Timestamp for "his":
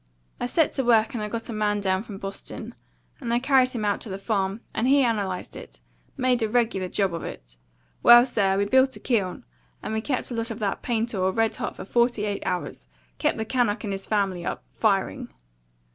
13.93-14.07